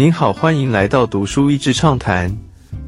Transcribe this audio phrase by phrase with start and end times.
[0.00, 2.34] 您好，欢迎来到读书益智畅谈。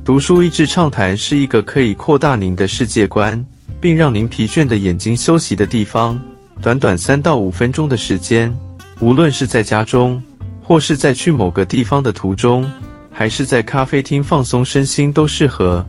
[0.02, 3.44] 读书益智畅谈是一个可以扩大您的世界观，
[3.82, 6.18] 并让您疲倦的眼睛休息的地方。
[6.62, 8.50] 短短三到五分钟的时间，
[8.98, 10.22] 无论是在家中，
[10.62, 12.64] 或是在去某个地方的途中，
[13.10, 15.84] 还是在咖啡厅放松身心，都适合。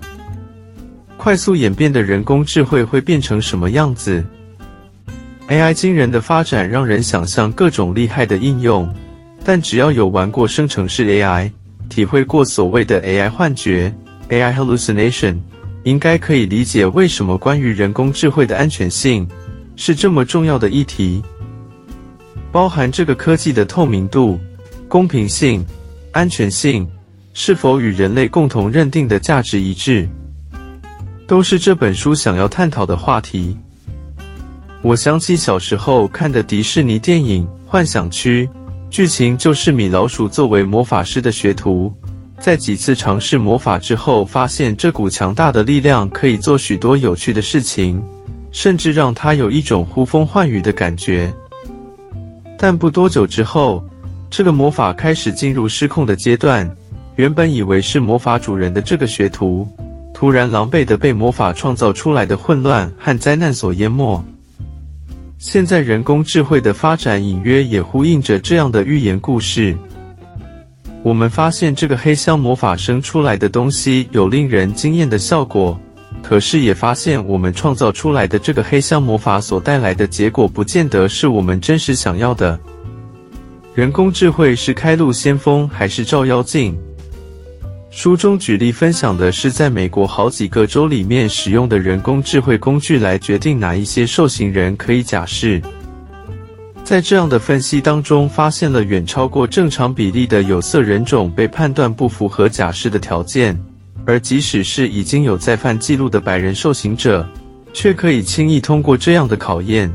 [1.16, 4.22] 快速演变的人工智慧会变成什么样子
[5.48, 8.94] ？AI 惊人的发展让人想象各种厉害的应用。
[9.44, 11.52] 但只要有玩过生成式 AI，
[11.90, 13.94] 体会过所谓的 AI 幻觉
[14.30, 15.38] （AI hallucination），
[15.84, 19.28] 应该可以理解为什么关于人工智慧的安全性
[19.76, 21.22] 是这么重要的议题。
[22.54, 24.40] 包含这个科技的透明度、
[24.88, 25.66] 公平性、
[26.12, 26.88] 安全性，
[27.34, 30.08] 是否与人类共同认定的价值一致，
[31.28, 33.58] 都是这本书想要探讨的话题。
[34.82, 38.48] 我想起小时候看的迪士尼电影《幻想区》。
[38.94, 41.92] 剧情就是米老鼠作为魔法师的学徒，
[42.38, 48.00] 在几次尝试魔法之后，发现这股强大的力量可以做许多有趣的事情，
[48.52, 51.34] 甚至让他有一种呼风唤雨的感觉。
[52.56, 53.84] 但不多久之后，
[54.30, 56.70] 这个魔法开始进入失控的阶段。
[57.16, 59.68] 原本以为是魔法主人的这个学徒，
[60.14, 64.24] 突然狼狈的被魔法创造出来的混乱和灾难所淹没。
[65.46, 69.78] 现在人工智慧的发展隐约也呼应着这样的寓言故事。
[71.04, 75.78] 我们发现这个黑箱魔法生出来的东西有令人惊艳的效果，
[76.22, 82.58] 可是也发现我们创造出来的这个黑箱魔法所带来的结果不见得是我们真实想要的。
[83.76, 86.74] 人工智慧是开路先锋还是照妖镜？
[87.96, 95.62] 书中举例分享的是，在美国好几个州里面使用的人工智慧工具来决定哪一些受刑人可以假释。
[96.84, 103.56] 在这样的分析当中，发现了远超过正常比例的有色人种被判断不符合假释的条件，
[104.08, 107.26] 而即使是已经有再犯记录的白人受刑者，
[107.74, 109.90] 却可以轻易通过这样的考验。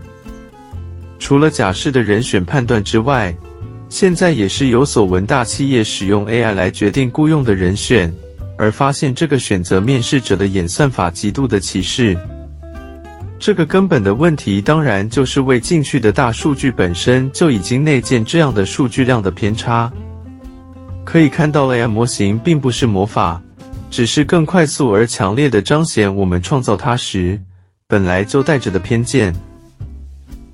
[1.19, 3.37] 除了假释的人选判断之外，
[3.89, 8.13] 现在也是有所闻，大企业使用 AI 来决定雇佣的人选，
[8.57, 12.17] 而发现这个选择面试者的演算法极度的歧视。
[13.39, 19.91] 这个根本的问题，当然就是未进去的大数据本身就已经内建这样的数据量的偏差。
[21.05, 23.41] 可以看到，AI 模型并不是魔法，
[23.91, 27.41] 只是更快速而强烈的彰显我们创造它时
[27.87, 29.35] 本来就带着的偏见，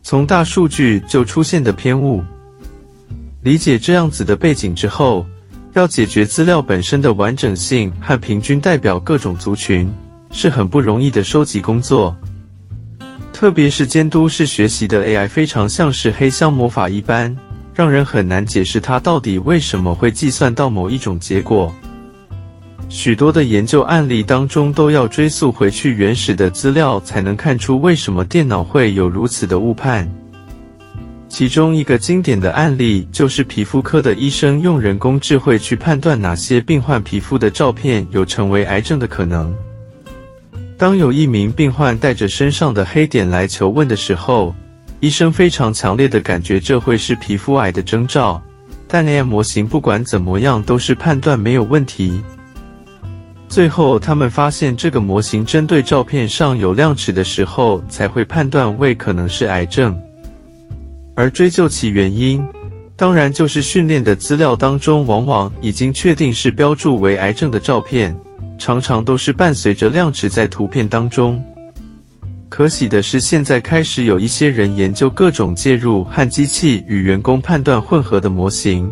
[0.03, 2.23] 从大数据就出现的偏误。
[3.45, 5.27] 理解这样子的背景之后，
[5.75, 9.93] 要解决资料本身的完整性和平均代表各种族群，
[10.31, 12.17] 是很不容易的收集工作。
[13.35, 17.37] 特别是监督式学习的 AI，非常像是黑箱魔法一般，
[17.75, 21.71] 让人很难解释它到底为什么会计算到某一种结果。
[22.89, 30.11] 许多的研究案例当中，都要追溯回去原始的资料，才能看出为什么电脑会有如此的误判。
[31.35, 39.53] 其中一个经典的案例就是皮肤科的医生用人工智慧去判断哪些病患皮肤的照片有成为癌症的可能。
[40.79, 44.55] 当有一名病患带着身上的黑点来求问的时候，
[45.01, 48.41] 医生非常强烈的感觉这会是皮肤癌的征兆，
[48.87, 52.23] 但 AI 模型不管怎么样都是判断没有问题。
[53.49, 60.01] 最后他们发现这个模型针对照片上有亮齿的时候才会判断为可能是癌症。
[61.15, 62.45] 而追究其原因，
[62.97, 68.15] 当然就是训练的资料当中，往往已经确定是标注为癌症的照片，
[68.59, 71.43] 常常都是伴随着亮齿在图片当中。
[72.49, 78.89] 可喜的是，现在开始有一些人研究各种介入和机器与员工判断混合的模型，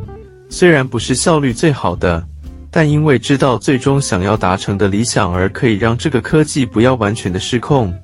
[0.48, 2.24] 虽然不是效率最好的，
[2.72, 7.94] 但因为知道最终想要达成的理想，而可以让这个科技不要完全的失控。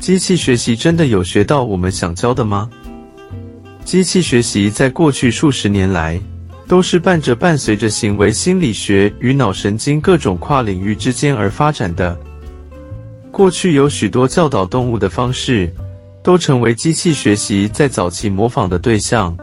[0.00, 2.68] 机器学习真的有学到我们想教的吗？
[3.84, 6.18] 机器学习在过去数十年来，
[6.66, 12.18] 都是伴着伴随着行为心理学与脑神经各种跨领域之间而发展的。
[13.30, 15.72] 过去有许多教导动物的方式，
[16.22, 19.36] 都成为机器学习在早期模仿的对象。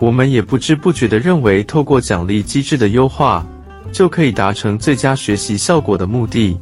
[0.00, 3.44] 我们也不知不觉地认为，透过奖励机制的优化，
[3.92, 6.56] 就可以达成最佳学习效果的目的。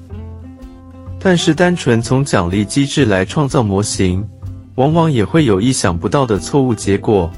[1.18, 4.24] 但是，单纯从奖励机制来创造模型。
[4.76, 7.30] 往往也会有意想不到的错误结果。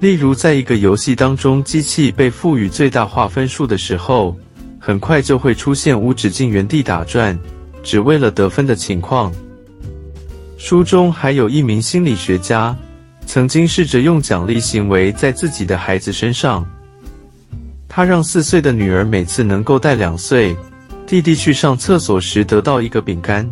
[0.00, 4.36] 例如，在一个游戏当中，机器被赋予最大化分数的时候，
[4.78, 7.38] 很快就会出现无止境原地打转，
[7.82, 9.32] 只为了得分的情况。
[10.58, 12.76] 书中还有一名心理学家，
[13.26, 16.66] 曾经试着用奖励行为在自己的孩子身上，
[17.88, 20.56] 他让四岁的女儿每次能够带两岁
[21.06, 23.48] 弟弟去上厕所时得到一个饼干。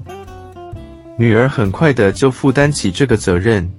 [1.20, 3.70] 女儿很快的就负担起这个责任，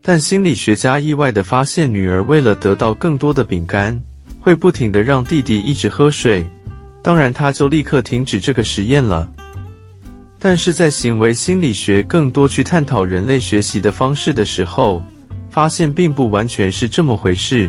[0.00, 4.00] 但心理学家意外的发现，女儿为了得到更多的饼干，
[4.38, 6.46] 会不停的让弟弟一直喝水。
[7.02, 9.28] 当然，他就立刻停止这个实验了。
[10.38, 15.02] 但是在行为心理学更多去探讨人类学习的方式的时候，
[15.50, 17.68] 发现并不完全是这么回事。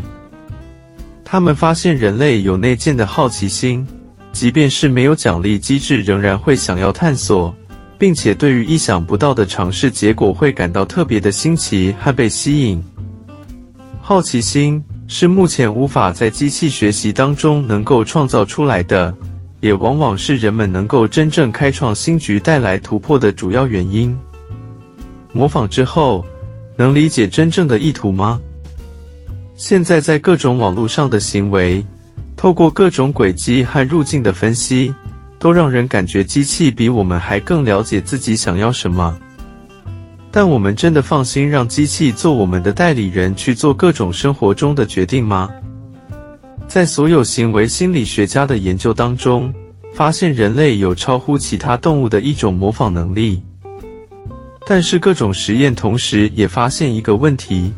[1.25, 3.87] 他们发现人类有内建的好奇心，
[4.31, 7.51] 即便是没有奖励机制，仍然会想要探索，
[8.01, 12.83] 并且对于意想不到的尝试结果会感到特别的新奇和被吸引。
[14.01, 19.15] 好奇心是目前无法在机器学习当中能够创造出来的。
[19.59, 24.17] 也往往是人们能够真正开创新局、带来突破的主要原因。
[25.31, 26.25] 模仿之后，
[26.75, 28.41] 能理解真正的意图吗？
[29.55, 31.85] 现在在各种网络上的行为，
[32.35, 34.91] 透过各种轨迹和路径的分析，
[35.41, 39.17] 都让人感觉机器比我们还更了解自己想要什么。
[40.29, 45.49] 但我们真的放心让机器做我们的代理人，去做各种生活中的决定吗？
[46.67, 49.51] 在所有行为心理学家的研究当中，
[49.95, 53.41] 发现人类有超乎其他动物的一种模仿能力。
[54.67, 57.73] 但是各种实验同时也发现一个问题，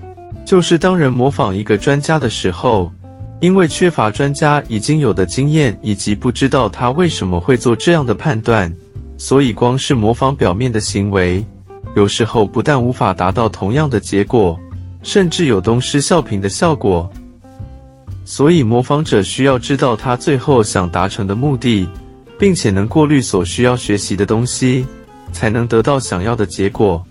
[0.46, 2.92] 就是当人模仿一个专家的时候，
[3.44, 8.74] 因为缺乏专家已经有的经验，以及不知道他为什么会做这样的判断，
[9.18, 11.46] 所以光是模仿表面的行为，
[11.94, 14.58] 有时候不但无法达到同样的结果，
[15.02, 17.12] 甚至有东施效颦的效果。
[18.24, 21.86] 所以，模仿者需要知道他最后想达成的目的，
[22.40, 24.86] 并且能过滤所需要学习的东西，
[25.34, 27.06] 才能得到想要的结果。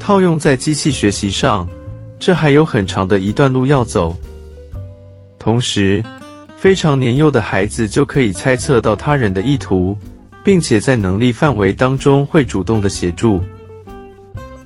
[0.00, 1.68] 套用在机器学习上，
[2.18, 4.16] 这还有很长的一段路要走。
[5.42, 6.00] 同时，
[6.56, 9.98] 非常年幼的孩子就可以猜测到他人的意图，
[10.44, 13.42] 并且在能力范围当中会主动的协助。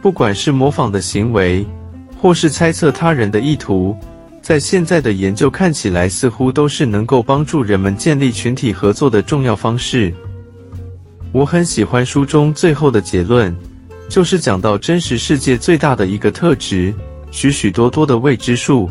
[0.03, 1.65] 不管是模仿的行为，
[2.21, 3.97] 或是猜测他人的意图。
[4.43, 10.13] 在现在的研究看起来，似乎都是能够帮助人们建立群体合作的重要方式。
[11.33, 13.57] 我很喜欢书中最后的结论，
[14.11, 16.93] 就是讲到真实世界最大的一个特质，
[17.31, 18.91] 许许多多的未知数。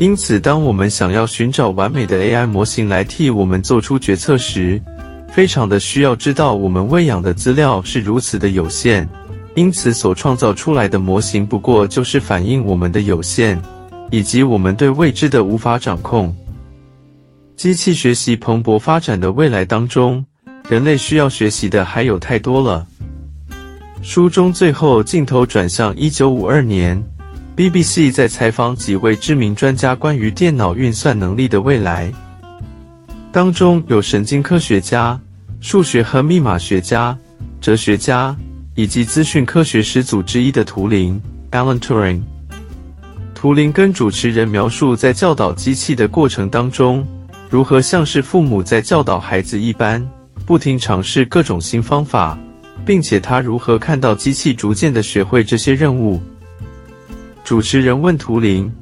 [0.00, 4.80] 因此，当我们想要寻找完美的 AI 模型来替我们做出决策时，
[5.30, 9.08] 非常的需要知道我们喂养的资料是如此的有限，
[9.54, 13.60] 因此所创造出来的模型不过就是反映我们的有限。
[14.12, 16.34] 以及我们对未知的无法掌控。
[17.54, 20.24] 机器学习蓬勃发展的未来当中，
[20.68, 22.84] 人类需要学习的还有太多了。
[24.02, 27.00] 书中最后镜头转向一九五二年
[27.60, 32.10] ，BBC 在采访几位知名专家关于电脑运算能力的未来，
[33.30, 35.20] 当中有神经科学家、
[35.60, 37.14] 数学和密码学家、
[37.60, 38.34] 哲学家
[38.76, 41.20] 以及资讯科学始祖之一的图灵
[41.50, 42.22] （Alan Turing）。
[43.34, 47.06] 图灵跟主持人描述在教导机器的过程当中，
[47.50, 50.02] 如何像是父母在教导孩子一般，
[50.46, 52.38] 不停尝试各种新方法，
[52.86, 56.18] 并且他如何看到机器逐渐的学会这些任务。
[57.50, 58.72] 主持人问图灵：“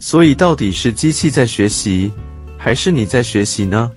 [0.00, 2.10] 所以到底是机器在学习，
[2.58, 3.88] 还是你在学习呢？”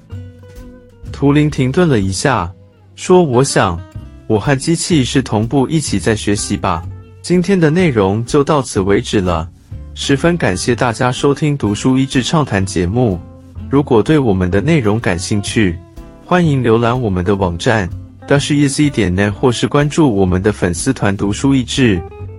[1.11, 2.53] 图灵停顿了一下，
[2.93, 3.81] 说：“我想，
[4.27, 6.87] 我和机器是同步一起在学习吧。”
[7.23, 9.49] 今天的内容就到此为止了。
[9.95, 13.19] 十分感谢大家收听《读书益智畅谈》节目。
[13.67, 15.75] 如果对我们的内容感兴趣，
[16.23, 17.89] 欢迎浏览我们的网站
[18.27, 21.99] dashiz 点 net，或是关注我们的粉丝团“读书益智”，